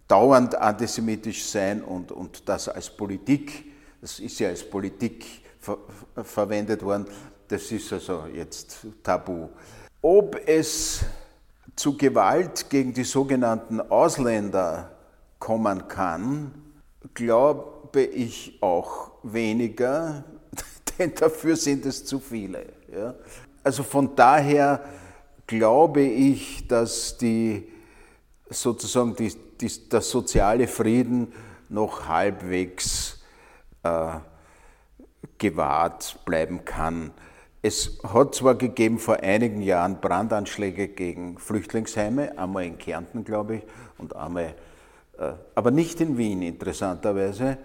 dauernd 0.06 0.54
antisemitisch 0.54 1.44
sein 1.44 1.82
und, 1.82 2.12
und 2.12 2.48
das 2.48 2.68
als 2.68 2.88
Politik, 2.88 3.64
das 4.00 4.20
ist 4.20 4.38
ja 4.38 4.48
als 4.48 4.68
Politik 4.68 5.26
ver 5.60 5.76
verwendet 6.22 6.82
worden, 6.82 7.06
das 7.48 7.70
ist 7.72 7.92
also 7.92 8.24
jetzt 8.32 8.86
tabu. 9.02 9.48
Ob 10.00 10.40
es 10.46 11.04
zu 11.74 11.96
Gewalt 11.96 12.70
gegen 12.70 12.92
die 12.92 13.04
sogenannten 13.04 13.80
Ausländer 13.80 14.90
kommen 15.38 15.88
kann, 15.88 16.52
glaube 17.14 18.00
ich 18.06 18.58
auch 18.60 19.10
weniger, 19.22 20.24
denn 20.98 21.14
dafür 21.14 21.56
sind 21.56 21.86
es 21.86 22.04
zu 22.04 22.20
viele. 22.20 22.66
Ja? 22.92 23.14
Also 23.62 23.82
von 23.82 24.14
daher 24.14 24.84
glaube 25.46 26.02
ich, 26.02 26.66
dass 26.68 27.18
die 27.18 27.68
sozusagen 28.50 29.16
die, 29.16 29.34
die, 29.60 29.88
der 29.88 30.00
soziale 30.00 30.68
Frieden 30.68 31.32
noch 31.68 32.06
halbwegs 32.06 33.20
äh, 33.82 34.12
gewahrt 35.38 36.18
bleiben 36.24 36.64
kann. 36.64 37.12
Es 37.60 37.98
hat 38.04 38.34
zwar 38.34 38.54
gegeben 38.54 38.98
vor 38.98 39.16
einigen 39.16 39.62
Jahren 39.62 40.00
Brandanschläge 40.00 40.88
gegen 40.88 41.38
Flüchtlingsheime, 41.38 42.38
einmal 42.38 42.64
in 42.64 42.78
Kärnten, 42.78 43.24
glaube 43.24 43.56
ich, 43.56 43.62
und 43.98 44.14
einmal 44.14 44.54
äh, 45.18 45.32
aber 45.54 45.70
nicht 45.70 46.00
in 46.00 46.16
Wien 46.16 46.42
interessanterweise. 46.42 47.58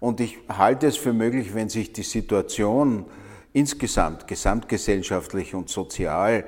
Und 0.00 0.20
ich 0.20 0.38
halte 0.48 0.86
es 0.86 0.96
für 0.96 1.12
möglich, 1.12 1.54
wenn 1.54 1.68
sich 1.68 1.92
die 1.92 2.02
Situation 2.02 3.06
insgesamt, 3.52 4.28
gesamtgesellschaftlich 4.28 5.54
und 5.54 5.68
sozial 5.68 6.44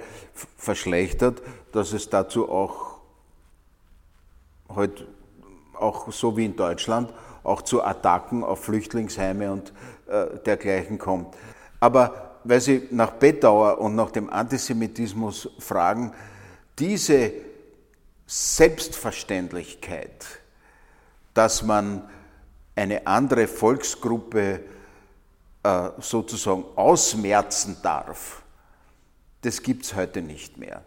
verschlechtert, 0.57 1.43
dass 1.73 1.93
es 1.93 2.11
dazu 2.11 2.51
auch 2.51 2.99
heute, 4.69 5.07
auch 5.75 6.13
so 6.13 6.37
wie 6.37 6.45
in 6.45 6.57
Deutschland, 6.57 7.13
auch 7.43 7.63
zu 7.63 7.83
Attacken 7.83 8.45
auf 8.45 8.65
Flüchtlingsheime 8.65 9.51
und 9.51 9.73
äh, 10.09 10.39
dergleichen 10.45 10.99
kommt. 10.99 11.35
Aber 11.81 12.30
weil 12.45 12.61
Sie 12.61 12.89
nach 12.91 13.13
Bettauer 13.13 13.79
und 13.79 13.95
nach 13.95 14.11
dem 14.11 14.31
Antisemitismus 14.31 15.49
fragen, 15.59 16.13
diese 16.79 17.33
Selbstverständlichkeit, 18.27 20.25
dass 21.35 21.63
man 21.63 22.09
eine 22.77 23.07
andere 23.07 23.47
Volksgruppe 23.47 24.61
äh, 25.63 25.91
sozusagen 25.99 26.65
ausmerzen 26.77 27.77
darf, 27.83 28.43
das 29.43 29.63
gibt 29.63 29.85
es 29.85 29.95
heute 29.95 30.23
nicht 30.23 30.57
mehr. 30.57 30.83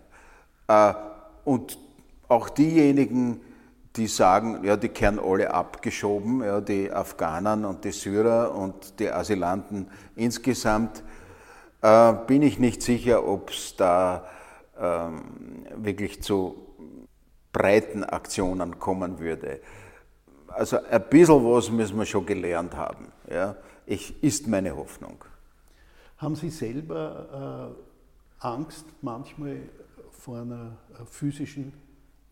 Äh, 0.68 0.94
und 1.46 1.78
auch 2.28 2.50
diejenigen, 2.50 3.42
die 3.96 4.08
sagen, 4.08 4.64
ja, 4.64 4.76
die 4.76 4.90
kehren 4.90 5.20
alle 5.20 5.54
abgeschoben, 5.54 6.44
ja, 6.44 6.62
die 6.62 6.92
Afghanen 6.92 7.66
und 7.66 7.84
die 7.84 7.92
Syrer 7.92 8.56
und 8.56 9.00
die 9.00 9.12
Asylanten 9.12 9.88
insgesamt, 10.16 11.04
äh, 11.84 12.14
bin 12.26 12.42
ich 12.42 12.58
nicht 12.58 12.82
sicher, 12.82 13.28
ob 13.28 13.52
es 13.52 13.76
da 13.76 14.26
ähm, 14.80 15.66
wirklich 15.76 16.24
zu 16.24 16.56
breiten 17.52 18.04
Aktionen 18.04 18.80
kommen 18.80 19.20
würde. 19.20 19.60
Also 20.48 20.78
ein 20.90 21.04
bisschen 21.10 21.44
was 21.44 21.70
müssen 21.70 21.98
wir 21.98 22.06
schon 22.06 22.26
gelernt 22.26 22.76
haben. 22.76 23.12
Ja. 23.30 23.56
Ich, 23.86 24.24
ist 24.24 24.48
meine 24.48 24.76
Hoffnung. 24.76 25.24
Haben 26.18 26.36
Sie 26.36 26.50
selber 26.50 27.76
äh, 28.42 28.46
Angst 28.46 28.86
manchmal 29.02 29.58
vor 30.12 30.38
einer 30.38 30.78
äh, 30.94 31.06
physischen 31.06 31.74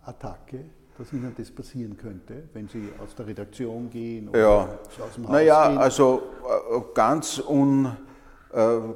Attacke, 0.06 0.64
dass 0.98 1.12
Ihnen 1.12 1.34
das 1.38 1.52
passieren 1.52 1.98
könnte, 1.98 2.44
wenn 2.54 2.70
Sie 2.70 2.90
aus 3.04 3.14
der 3.16 3.28
Redaktion 3.28 3.90
gehen 3.90 4.30
oder 4.30 4.40
ja. 4.40 4.80
aus 5.06 5.16
dem 5.16 5.26
Haus 5.26 5.32
naja, 5.32 5.68
gehen? 5.68 5.78
also 5.78 6.22
äh, 6.72 6.82
ganz, 6.94 7.40
un, 7.40 7.98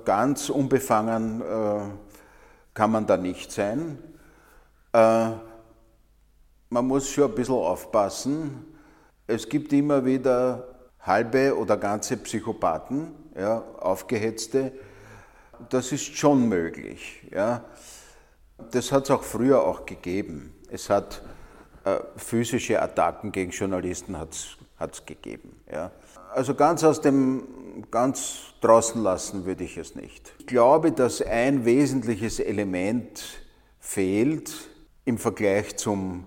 ganz 0.03 0.49
unbefangen 0.49 1.43
kann 2.73 2.91
man 2.91 3.05
da 3.07 3.17
nicht 3.17 3.51
sein. 3.51 3.97
Man 4.91 5.39
muss 6.87 7.09
schon 7.09 7.29
ein 7.29 7.35
bisschen 7.35 7.55
aufpassen. 7.55 8.65
Es 9.27 9.47
gibt 9.47 9.71
immer 9.73 10.05
wieder 10.05 10.75
halbe 10.99 11.57
oder 11.57 11.77
ganze 11.77 12.17
Psychopathen, 12.17 13.13
ja, 13.35 13.63
aufgehetzte. 13.79 14.73
Das 15.69 15.91
ist 15.91 16.17
schon 16.17 16.49
möglich. 16.49 17.27
Ja. 17.31 17.63
Das 18.71 18.91
hat 18.91 19.05
es 19.05 19.11
auch 19.11 19.23
früher 19.23 19.61
auch 19.63 19.85
gegeben. 19.85 20.53
Es 20.69 20.89
hat 20.89 21.21
äh, 21.83 21.99
physische 22.17 22.81
Attacken 22.81 23.31
gegen 23.31 23.51
Journalisten 23.51 24.17
hat's, 24.17 24.57
hat's 24.77 25.05
gegeben. 25.05 25.61
Ja. 25.71 25.91
Also 26.33 26.55
ganz 26.55 26.83
aus 26.83 26.99
dem, 27.01 27.47
ganz 27.91 28.53
draußen 28.61 29.01
lassen 29.01 29.45
würde 29.45 29.63
ich 29.63 29.77
es 29.77 29.95
nicht. 29.95 30.33
Ich 30.39 30.47
glaube, 30.47 30.91
dass 30.91 31.21
ein 31.21 31.65
wesentliches 31.65 32.39
Element 32.39 33.23
fehlt 33.79 34.53
im 35.05 35.17
Vergleich 35.17 35.77
zum, 35.77 36.25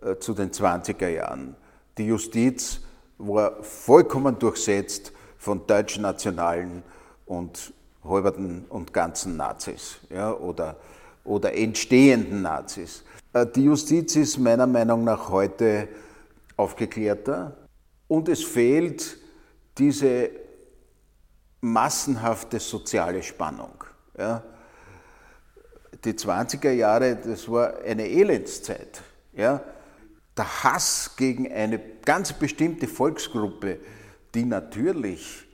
äh, 0.00 0.16
zu 0.16 0.34
den 0.34 0.50
20er 0.50 1.08
Jahren. 1.08 1.56
Die 1.98 2.06
Justiz 2.06 2.80
war 3.18 3.62
vollkommen 3.62 4.38
durchsetzt 4.38 5.12
von 5.38 5.66
deutschnationalen 5.66 6.82
und 7.26 7.72
halberten 8.04 8.64
und 8.68 8.92
ganzen 8.92 9.36
Nazis 9.36 9.98
ja, 10.10 10.32
oder 10.32 10.76
oder 11.24 11.54
entstehenden 11.54 12.42
Nazis. 12.42 13.04
Äh, 13.32 13.46
die 13.46 13.64
Justiz 13.64 14.16
ist 14.16 14.38
meiner 14.38 14.66
Meinung 14.66 15.04
nach 15.04 15.30
heute 15.30 15.88
aufgeklärter 16.56 17.56
und 18.08 18.28
es 18.28 18.44
fehlt 18.44 19.18
diese 19.78 20.30
massenhafte 21.62 22.60
soziale 22.60 23.22
Spannung. 23.22 23.84
Ja. 24.18 24.42
Die 26.04 26.12
20er 26.12 26.72
Jahre, 26.72 27.16
das 27.16 27.48
war 27.50 27.78
eine 27.78 28.06
Elendszeit. 28.06 29.00
Ja. 29.32 29.62
Der 30.36 30.64
Hass 30.64 31.12
gegen 31.16 31.50
eine 31.50 31.78
ganz 32.04 32.32
bestimmte 32.32 32.88
Volksgruppe, 32.88 33.78
die 34.34 34.44
natürlich 34.44 35.46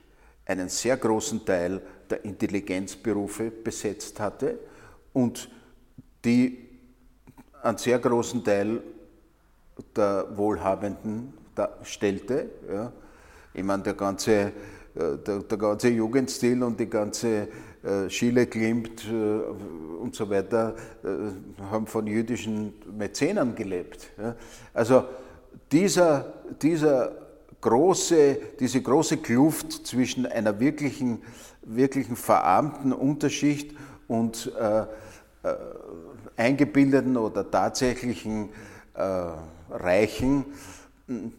einen 0.46 0.68
sehr 0.68 0.96
großen 0.96 1.44
Teil 1.44 1.82
der 2.08 2.24
Intelligenzberufe 2.24 3.50
besetzt 3.50 4.18
hatte 4.18 4.58
und 5.12 5.50
die 6.24 6.68
einen 7.62 7.76
sehr 7.76 7.98
großen 7.98 8.42
Teil 8.42 8.82
der 9.94 10.26
Wohlhabenden 10.36 11.34
stellte. 11.82 12.48
Ja. 12.72 12.92
Ich 13.52 13.62
meine, 13.62 13.82
der 13.82 13.94
ganze, 13.94 14.52
der, 14.98 15.38
der 15.40 15.58
ganze 15.58 15.88
Jugendstil 15.88 16.62
und 16.62 16.78
die 16.80 16.88
ganze 16.88 17.48
äh, 17.82 18.08
Schiele 18.08 18.46
Klimt 18.46 19.06
äh, 19.06 19.12
und 19.12 20.14
so 20.14 20.28
weiter 20.28 20.74
haben 21.70 21.86
von 21.86 22.06
jüdischen 22.06 22.72
Mäzenen 22.96 23.54
gelebt. 23.54 24.10
Also 24.72 25.04
dieser, 25.70 26.34
dieser 26.62 27.12
große, 27.60 28.38
diese 28.58 28.80
große 28.80 29.18
Kluft 29.18 29.86
zwischen 29.86 30.26
einer 30.26 30.58
wirklichen, 30.60 31.22
wirklichen 31.62 32.16
verarmten 32.16 32.92
Unterschicht 32.92 33.74
und 34.06 34.52
äh, 34.58 34.80
äh, 34.80 34.86
eingebildeten 36.36 37.16
oder 37.16 37.48
tatsächlichen 37.50 38.50
äh, 38.94 39.30
Reichen, 39.70 40.46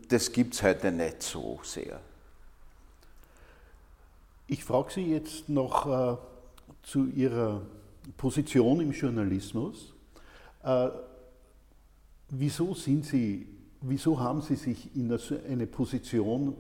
das 0.10 0.32
gibt 0.32 0.56
es 0.56 0.64
heute 0.64 0.92
nicht 0.92 1.24
so 1.24 1.60
sehr. 1.64 2.00
Ich 4.52 4.64
frage 4.64 4.92
Sie 4.92 5.12
jetzt 5.12 5.48
noch 5.48 5.86
äh, 5.86 6.18
zu 6.82 7.06
Ihrer 7.06 7.62
Position 8.18 8.82
im 8.82 8.94
Journalismus. 8.94 9.94
Äh, 10.64 10.90
wieso 12.30 12.74
sind 12.74 13.06
Sie, 13.06 13.48
wieso 13.82 14.20
haben 14.20 14.42
Sie 14.42 14.56
sich 14.56 14.90
in 14.96 15.16
eine 15.48 15.68
Position 15.68 16.56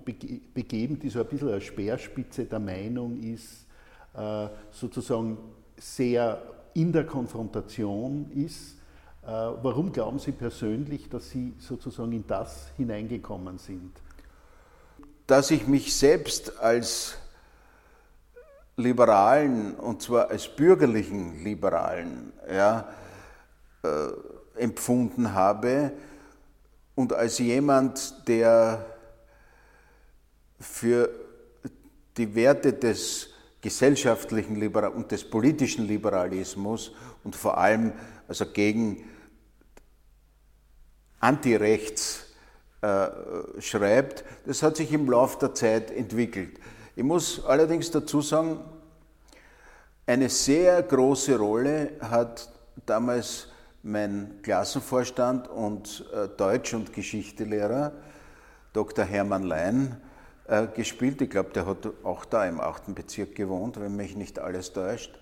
begeben, 0.54 1.00
die 1.00 1.10
so 1.10 1.20
ein 1.20 1.26
bisschen 1.26 1.50
eine 1.50 1.62
Speerspitze 1.62 2.46
der 2.46 2.60
Meinung 2.60 3.20
ist, 3.24 3.66
äh, 4.14 4.50
sozusagen 4.70 5.40
sehr 5.76 6.44
in 6.76 6.92
der 6.92 7.08
Konfrontation 7.08 8.30
ist. 8.36 8.76
Äh, 9.24 9.30
warum 9.30 9.92
glauben 9.92 10.20
Sie 10.20 10.34
persönlich, 10.34 11.10
dass 11.10 11.32
Sie 11.32 11.54
sozusagen 11.58 12.12
in 12.12 12.28
das 12.28 12.68
hineingekommen 12.78 13.58
sind? 13.58 13.94
Dass 15.26 15.50
ich 15.50 15.66
mich 15.66 15.96
selbst 15.96 16.60
als 16.60 17.18
Liberalen, 18.80 19.76
und 19.76 20.02
zwar 20.02 20.30
als 20.30 20.48
bürgerlichen 20.48 21.44
Liberalen, 21.44 22.32
ja, 22.52 22.88
äh, 23.84 24.62
empfunden 24.62 25.34
habe 25.34 25.92
und 26.96 27.14
als 27.14 27.40
jemand, 27.40 28.28
der 28.28 28.86
für 30.60 31.10
die 32.18 32.36
Werte 32.36 32.74
des 32.74 33.30
gesellschaftlichen 33.62 34.56
Liberal 34.56 34.92
und 34.92 35.12
des 35.12 35.30
politischen 35.30 35.86
Liberalismus 35.86 36.94
und 37.24 37.36
vor 37.36 37.58
allem 37.58 37.92
also 38.28 38.46
gegen 38.46 39.04
Antirechts 41.20 42.28
äh, 42.82 43.08
schreibt, 43.60 44.24
das 44.46 44.64
hat 44.64 44.78
sich 44.78 44.92
im 44.94 45.10
Laufe 45.10 45.38
der 45.40 45.54
Zeit 45.54 45.92
entwickelt. 45.92 46.60
Ich 47.00 47.06
muss 47.06 47.46
allerdings 47.46 47.90
dazu 47.92 48.22
sagen, 48.22 48.60
eine 50.06 50.28
sehr 50.28 50.84
große 50.84 51.38
Rolle 51.40 51.92
hat 52.02 52.52
damals 52.86 53.48
mein 53.84 54.42
Klassenvorstand 54.42 55.48
und 55.48 56.06
äh, 56.14 56.28
Deutsch- 56.28 56.74
und 56.74 56.92
Geschichtelehrer, 56.92 57.94
Dr. 58.74 59.06
Hermann 59.06 59.44
Lein, 59.44 59.96
äh, 60.50 60.68
gespielt. 60.68 61.22
Ich 61.22 61.30
glaube, 61.30 61.52
der 61.52 61.68
hat 61.68 61.88
auch 62.04 62.26
da 62.26 62.46
im 62.46 62.60
8. 62.60 62.94
Bezirk 62.94 63.34
gewohnt, 63.34 63.80
wenn 63.80 63.96
mich 63.96 64.18
nicht 64.18 64.38
alles 64.38 64.74
täuscht. 64.74 65.18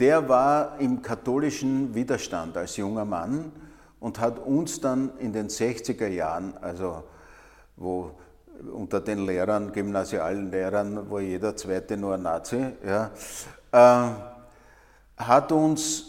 Der 0.00 0.28
war 0.28 0.80
im 0.80 1.02
katholischen 1.02 1.94
Widerstand 1.94 2.56
als 2.56 2.76
junger 2.78 3.04
Mann 3.04 3.52
und 4.00 4.18
hat 4.18 4.40
uns 4.40 4.80
dann 4.80 5.16
in 5.20 5.32
den 5.32 5.46
60er 5.46 6.08
Jahren, 6.08 6.56
also 6.56 7.04
wo 7.76 8.16
unter 8.72 9.00
den 9.00 9.26
Lehrern, 9.26 9.72
gymnasialen 9.72 10.50
Lehrern, 10.50 11.10
wo 11.10 11.18
jeder 11.18 11.56
zweite 11.56 11.96
nur 11.96 12.14
ein 12.14 12.22
Nazi, 12.22 12.64
ja, 12.84 13.10
äh, 13.72 14.10
hat 15.16 15.52
uns 15.52 16.06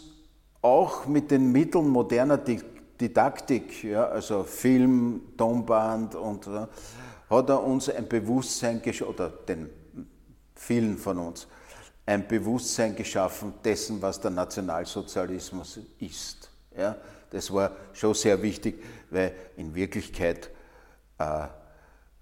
auch 0.61 1.05
mit 1.05 1.31
den 1.31 1.51
Mitteln 1.51 1.89
moderner 1.89 2.37
Didaktik, 2.37 3.83
ja, 3.83 4.07
also 4.07 4.43
Film, 4.43 5.21
Tonband 5.37 6.15
und 6.15 6.47
äh, 6.47 6.67
hat 7.29 7.49
er 7.49 7.63
uns 7.63 7.89
ein 7.89 8.07
Bewusstsein 8.07 8.81
geschaffen, 8.81 9.13
oder 9.13 9.29
den 9.29 9.69
vielen 10.55 10.97
von 10.97 11.17
uns, 11.17 11.47
ein 12.05 12.27
Bewusstsein 12.27 12.95
geschaffen 12.95 13.53
dessen, 13.63 14.01
was 14.01 14.19
der 14.19 14.31
Nationalsozialismus 14.31 15.79
ist. 15.99 16.49
Ja, 16.77 16.95
das 17.29 17.51
war 17.51 17.71
schon 17.93 18.13
sehr 18.13 18.41
wichtig, 18.41 18.81
weil 19.09 19.33
in 19.57 19.73
Wirklichkeit 19.73 20.49
äh, 21.17 21.47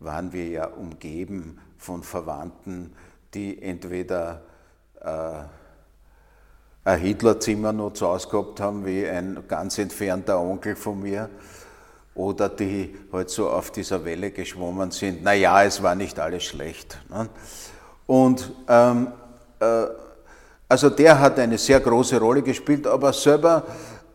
waren 0.01 0.33
wir 0.33 0.47
ja 0.47 0.65
umgeben 0.65 1.59
von 1.77 2.03
Verwandten, 2.03 2.93
die 3.33 3.61
entweder 3.61 4.41
äh, 4.99 5.43
ein 6.83 6.99
Hitlerzimmer 6.99 7.71
noch 7.71 7.93
zu 7.93 8.07
Hause 8.07 8.27
gehabt 8.27 8.59
haben, 8.59 8.85
wie 8.85 9.07
ein 9.07 9.43
ganz 9.47 9.77
entfernter 9.77 10.39
Onkel 10.39 10.75
von 10.75 10.99
mir, 10.99 11.29
oder 12.13 12.49
die 12.49 12.93
halt 13.13 13.29
so 13.29 13.49
auf 13.49 13.71
dieser 13.71 14.03
Welle 14.03 14.31
geschwommen 14.31 14.91
sind, 14.91 15.23
naja, 15.23 15.63
es 15.63 15.81
war 15.81 15.95
nicht 15.95 16.19
alles 16.19 16.43
schlecht. 16.43 16.99
Ne? 17.09 17.29
Und 18.05 18.51
ähm, 18.67 19.07
äh, 19.59 19.85
also 20.67 20.89
der 20.89 21.19
hat 21.19 21.39
eine 21.39 21.57
sehr 21.57 21.79
große 21.79 22.19
Rolle 22.19 22.41
gespielt, 22.41 22.85
aber 22.87 23.13
selber 23.13 23.63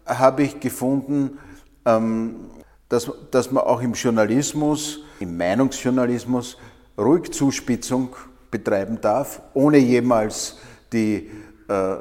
habe 0.05 0.43
ich 0.43 0.61
gefunden, 0.61 1.39
ähm, 1.85 2.51
dass, 2.89 3.11
dass 3.31 3.51
man 3.51 3.65
auch 3.65 3.81
im 3.81 3.93
Journalismus, 3.93 5.01
im 5.21 5.37
Meinungsjournalismus, 5.37 6.57
ruhig 6.99 7.33
Zuspitzung 7.33 8.15
betreiben 8.51 9.01
darf, 9.01 9.43
ohne 9.55 9.79
jemals 9.79 10.57
die, 10.93 11.31
äh, 11.69 11.97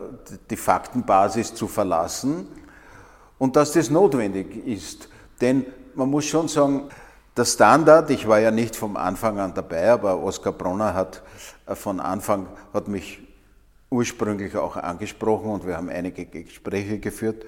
die 0.49 0.55
Faktenbasis 0.55 1.53
zu 1.53 1.67
verlassen 1.67 2.47
und 3.37 3.55
dass 3.55 3.73
das 3.73 3.89
notwendig 3.89 4.65
ist. 4.65 5.09
Denn 5.41 5.65
man 5.95 6.09
muss 6.09 6.25
schon 6.25 6.47
sagen, 6.47 6.83
der 7.35 7.45
Standard, 7.45 8.09
ich 8.11 8.27
war 8.27 8.39
ja 8.39 8.51
nicht 8.51 8.75
vom 8.75 8.95
Anfang 8.95 9.39
an 9.39 9.53
dabei, 9.53 9.91
aber 9.91 10.21
Oskar 10.21 10.53
Bronner 10.53 10.93
hat 10.93 11.21
äh, 11.65 11.75
von 11.75 11.99
Anfang, 11.99 12.47
hat 12.73 12.87
mich 12.87 13.21
ursprünglich 13.89 14.55
auch 14.55 14.77
angesprochen 14.77 15.51
und 15.51 15.67
wir 15.67 15.77
haben 15.77 15.89
einige 15.89 16.25
Gespräche 16.25 16.99
geführt. 16.99 17.45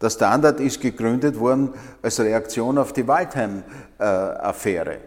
Der 0.00 0.10
Standard 0.10 0.60
ist 0.60 0.80
gegründet 0.80 1.38
worden 1.38 1.70
als 2.02 2.20
Reaktion 2.20 2.78
auf 2.78 2.92
die 2.92 3.08
Waldheim-Affäre. 3.08 4.98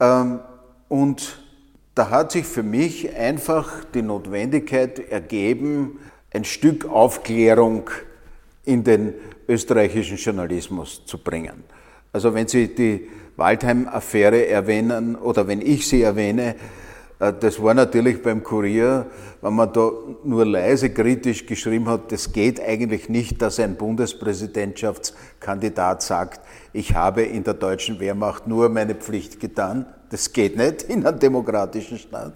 Ähm, 0.00 0.40
und 0.88 1.38
da 1.94 2.10
hat 2.10 2.32
sich 2.32 2.44
für 2.46 2.62
mich 2.62 3.14
einfach 3.16 3.84
die 3.94 4.02
Notwendigkeit 4.02 4.98
ergeben, 5.10 6.00
ein 6.32 6.44
Stück 6.44 6.86
Aufklärung 6.86 7.90
in 8.64 8.84
den 8.84 9.14
österreichischen 9.48 10.16
Journalismus 10.16 11.04
zu 11.06 11.18
bringen. 11.18 11.64
Also 12.12 12.34
wenn 12.34 12.48
Sie 12.48 12.74
die 12.74 13.08
Waldheim-Affäre 13.36 14.46
erwähnen 14.46 15.14
oder 15.14 15.46
wenn 15.46 15.62
ich 15.62 15.88
sie 15.88 16.02
erwähne, 16.02 16.54
äh, 16.54 16.56
das 17.18 17.60
war 17.60 17.74
natürlich 17.74 18.22
beim 18.22 18.44
Kurier, 18.44 19.06
wenn 19.40 19.54
man 19.54 19.72
da 19.72 19.90
nur 20.22 20.46
leise 20.46 20.90
kritisch 20.90 21.46
geschrieben 21.46 21.88
hat, 21.88 22.12
das 22.12 22.32
geht 22.32 22.60
eigentlich 22.60 23.08
nicht, 23.08 23.42
dass 23.42 23.58
ein 23.58 23.74
Bundespräsidentschaftskandidat 23.76 26.02
sagt, 26.02 26.40
ich 26.72 26.94
habe 26.94 27.22
in 27.22 27.42
der 27.42 27.54
deutschen 27.54 27.98
Wehrmacht 27.98 28.46
nur 28.46 28.68
meine 28.68 28.94
Pflicht 28.94 29.40
getan. 29.40 29.86
Das 30.10 30.32
geht 30.32 30.56
nicht 30.56 30.84
in 30.84 31.04
einem 31.04 31.18
demokratischen 31.18 31.98
Staat. 31.98 32.34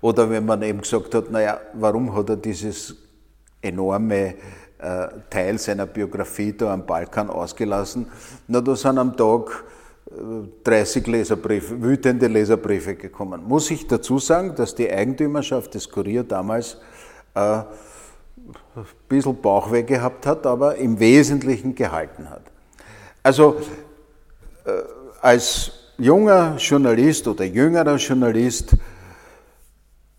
Oder 0.00 0.30
wenn 0.30 0.46
man 0.46 0.62
eben 0.62 0.82
gesagt 0.82 1.12
hat, 1.14 1.32
naja, 1.32 1.58
warum 1.74 2.14
hat 2.14 2.30
er 2.30 2.36
dieses 2.36 2.94
enorme 3.60 4.34
äh, 4.78 5.08
Teil 5.30 5.58
seiner 5.58 5.86
Biografie 5.86 6.52
da 6.52 6.72
am 6.72 6.86
Balkan 6.86 7.28
ausgelassen? 7.28 8.06
Na, 8.46 8.60
da 8.60 8.76
sind 8.76 8.98
am 8.98 9.16
Tag 9.16 9.64
30 10.08 11.06
Leserbriefe, 11.06 11.82
wütende 11.82 12.28
Leserbriefe 12.28 12.94
gekommen. 12.94 13.42
Muss 13.44 13.70
ich 13.70 13.86
dazu 13.86 14.18
sagen, 14.18 14.54
dass 14.54 14.74
die 14.74 14.90
Eigentümerschaft 14.90 15.74
des 15.74 15.90
Kurier 15.90 16.22
damals 16.22 16.78
äh, 17.34 17.40
ein 17.40 17.66
bisschen 19.08 19.40
Bauchweh 19.40 19.82
gehabt 19.82 20.26
hat, 20.26 20.46
aber 20.46 20.76
im 20.76 21.00
Wesentlichen 21.00 21.74
gehalten 21.74 22.30
hat. 22.30 22.42
Also 23.22 23.56
äh, 24.64 24.70
als 25.20 25.72
junger 25.98 26.56
Journalist 26.56 27.26
oder 27.26 27.44
jüngerer 27.44 27.96
Journalist 27.96 28.76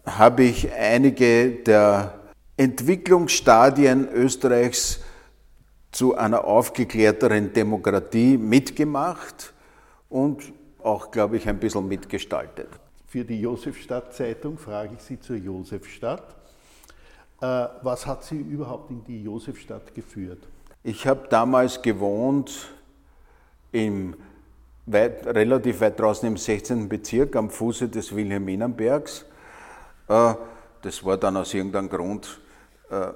habe 0.05 0.43
ich 0.43 0.69
einige 0.73 1.51
der 1.51 2.13
Entwicklungsstadien 2.57 4.09
Österreichs 4.11 4.99
zu 5.91 6.15
einer 6.15 6.43
aufgeklärteren 6.43 7.53
Demokratie 7.53 8.37
mitgemacht 8.37 9.53
und 10.09 10.53
auch, 10.83 11.11
glaube 11.11 11.37
ich, 11.37 11.47
ein 11.47 11.59
bisschen 11.59 11.87
mitgestaltet. 11.87 12.69
Für 13.07 13.23
die 13.23 13.41
Josefstadt-Zeitung 13.41 14.57
frage 14.57 14.95
ich 14.95 15.01
Sie 15.01 15.19
zur 15.19 15.37
Josefstadt. 15.37 16.35
Äh, 17.41 17.67
was 17.81 18.05
hat 18.05 18.23
Sie 18.23 18.39
überhaupt 18.39 18.89
in 18.89 19.03
die 19.03 19.23
Josefstadt 19.23 19.93
geführt? 19.93 20.39
Ich 20.83 21.05
habe 21.07 21.27
damals 21.29 21.81
gewohnt 21.81 22.69
im 23.71 24.15
weit, 24.85 25.25
relativ 25.25 25.81
weit 25.81 25.99
draußen 25.99 26.27
im 26.27 26.37
16. 26.37 26.89
Bezirk 26.89 27.35
am 27.35 27.49
Fuße 27.49 27.89
des 27.89 28.15
Wilhelminenbergs. 28.15 29.25
Äh, 30.07 30.33
das 30.81 31.03
war 31.03 31.17
dann 31.17 31.37
aus 31.37 31.53
irgendeinem 31.53 31.89
Grund 31.89 32.39
äh, 32.89 33.11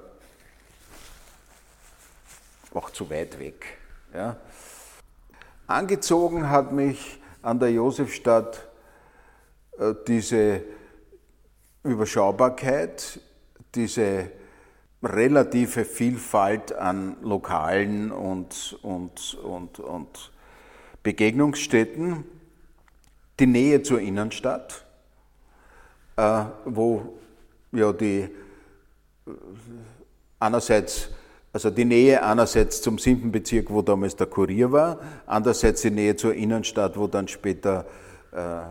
auch 2.74 2.90
zu 2.90 3.08
weit 3.10 3.38
weg. 3.38 3.78
Ja. 4.14 4.36
Angezogen 5.72 6.50
hat 6.50 6.72
mich 6.72 7.20
an 7.40 7.58
der 7.58 7.72
Josefstadt 7.72 8.68
äh, 9.78 9.94
diese 10.06 10.62
Überschaubarkeit, 11.82 13.20
diese 13.74 14.30
relative 15.02 15.84
Vielfalt 15.84 16.72
an 16.72 17.16
Lokalen 17.22 18.12
und, 18.12 18.78
und, 18.82 19.34
und, 19.42 19.80
und 19.80 20.32
Begegnungsstätten, 21.02 22.24
die 23.40 23.46
Nähe 23.46 23.82
zur 23.82 24.00
Innenstadt, 24.00 24.84
äh, 26.16 26.44
wo 26.66 27.18
ja 27.72 27.92
die 27.92 28.20
äh, 28.20 28.30
einerseits 30.38 31.08
also 31.52 31.70
die 31.70 31.84
Nähe 31.84 32.22
einerseits 32.22 32.80
zum 32.80 32.98
siebten 32.98 33.30
Bezirk, 33.30 33.70
wo 33.70 33.82
damals 33.82 34.16
der 34.16 34.26
Kurier 34.26 34.72
war, 34.72 34.98
andererseits 35.26 35.82
die 35.82 35.90
Nähe 35.90 36.16
zur 36.16 36.34
Innenstadt, 36.34 36.96
wo 36.96 37.06
dann 37.06 37.28
später 37.28 37.84
äh, 38.32 38.62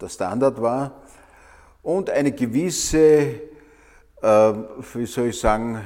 der 0.00 0.08
Standard 0.08 0.60
war 0.60 1.02
und 1.82 2.08
eine 2.10 2.32
gewisse, 2.32 3.40
äh, 4.22 4.52
wie 4.94 5.06
soll 5.06 5.28
ich 5.28 5.40
sagen, 5.40 5.80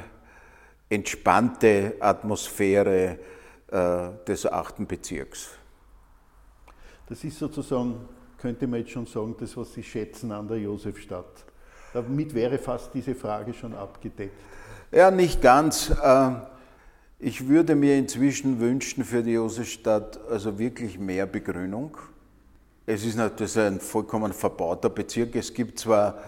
entspannte 0.90 1.94
Atmosphäre 2.01 3.18
äh, 3.68 4.09
des 4.27 4.44
achten 4.44 4.87
Bezirks. 4.87 5.51
Das 7.09 7.25
ist 7.25 7.38
sozusagen, 7.38 8.09
könnte 8.37 8.66
man 8.66 8.81
jetzt 8.81 8.90
schon 8.90 9.07
sagen, 9.07 9.35
das, 9.40 9.57
was 9.57 9.72
Sie 9.72 9.83
schätzen 9.83 10.33
an 10.33 10.46
der 10.46 10.59
Josefstadt. 10.59 11.46
Damit 11.93 12.35
wäre 12.35 12.59
fast 12.59 12.95
diese 12.95 13.15
Frage 13.15 13.53
schon 13.53 13.75
abgedeckt. 13.75 14.35
Ja, 14.91 15.11
nicht 15.11 15.43
ganz. 15.43 15.91
Äh, 15.91 16.31
ich 17.19 17.49
würde 17.49 17.75
mir 17.75 17.97
inzwischen 17.97 18.61
wünschen 18.61 19.05
für 19.05 19.23
die 19.23 19.33
Josefstadt 19.33 20.19
also 20.31 20.59
wirklich 20.59 20.99
mehr 20.99 21.27
Begrünung. 21.27 21.97
Es 22.87 23.05
ist 23.05 23.17
natürlich 23.17 23.59
ein 23.59 23.81
vollkommen 23.81 24.33
verbauter 24.33 24.91
Bezirk. 24.91 25.37
Es 25.37 25.53
gibt 25.53 25.79
zwar 25.79 26.19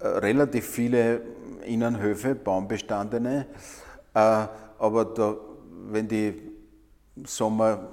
äh, 0.00 0.06
relativ 0.06 0.66
viele 0.66 1.20
Innenhöfe, 1.64 2.34
baumbestandene, 2.34 3.46
äh, 4.14 4.18
aber 4.78 5.04
da, 5.04 5.36
wenn 5.90 6.08
die 6.08 6.34
Sommer 7.24 7.88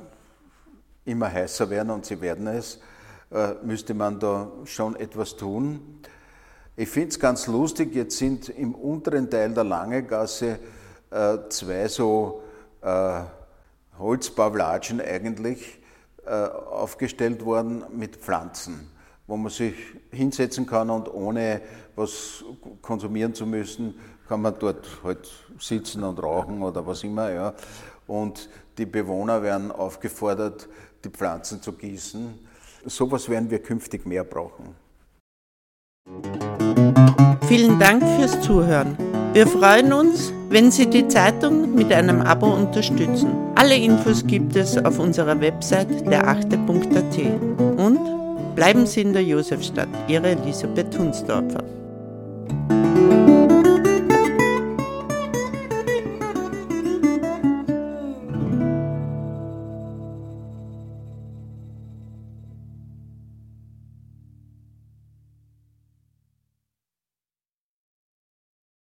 immer 1.04 1.32
heißer 1.32 1.70
werden 1.70 1.90
und 1.90 2.06
sie 2.06 2.20
werden 2.22 2.48
es, 2.48 2.80
müsste 3.64 3.94
man 3.94 4.20
da 4.20 4.50
schon 4.64 4.96
etwas 4.96 5.36
tun. 5.36 6.00
Ich 6.80 6.90
finde 6.90 7.10
es 7.10 7.20
ganz 7.20 7.48
lustig, 7.48 7.96
jetzt 7.96 8.20
sind 8.20 8.50
im 8.50 8.76
unteren 8.76 9.32
Teil 9.32 9.52
der 9.52 9.64
Langegasse 9.64 10.60
äh, 11.10 11.38
zwei 11.50 11.88
so 11.88 12.44
äh, 12.84 13.22
Holzpavlatschen 13.98 15.02
eigentlich 15.02 15.80
äh, 16.24 16.30
aufgestellt 16.30 17.44
worden 17.44 17.84
mit 17.92 18.18
Pflanzen, 18.18 18.92
wo 19.26 19.38
man 19.38 19.52
sich 19.52 19.74
hinsetzen 20.12 20.68
kann 20.68 20.92
und 20.92 21.12
ohne 21.12 21.62
was 21.96 22.46
konsumieren 22.84 23.34
zu 23.34 23.48
müssen, 23.48 23.96
kann 24.28 24.44
man 24.44 24.54
dort 24.60 24.88
halt 25.04 25.28
sitzen 25.58 26.04
und 26.04 26.22
rauchen 26.22 26.62
oder 26.62 26.86
was 26.86 27.04
immer. 27.04 27.32
Ja. 27.32 27.56
Und 28.06 28.50
die 28.78 28.86
Bewohner 28.86 29.42
werden 29.42 29.72
aufgefordert, 29.72 30.70
die 31.04 31.10
Pflanzen 31.10 31.60
zu 31.60 31.74
gießen. 31.74 32.38
Sowas 32.86 33.30
werden 33.30 33.50
wir 33.50 33.64
künftig 33.64 34.06
mehr 34.06 34.24
brauchen. 34.24 34.76
Vielen 37.48 37.80
Dank 37.80 38.04
fürs 38.18 38.40
Zuhören. 38.42 38.96
Wir 39.34 39.48
freuen 39.48 39.94
uns, 39.94 40.32
wenn 40.50 40.70
Sie 40.70 40.86
die 40.86 41.08
Zeitung 41.08 41.74
mit 41.74 41.92
einem 41.92 42.22
Abo 42.22 42.48
unterstützen. 42.48 43.30
Alle 43.56 43.76
Infos 43.76 44.26
gibt 44.26 44.56
es 44.56 44.78
auf 44.78 45.00
unserer 45.00 45.40
Website 45.40 46.06
derachte.at. 46.10 47.18
Und 47.78 48.00
bleiben 48.56 48.86
Sie 48.86 49.02
in 49.02 49.14
der 49.14 49.24
Josefstadt, 49.24 49.90
Ihre 50.08 50.30
Elisabeth 50.30 50.98
Hunsdorfer. 50.98 51.64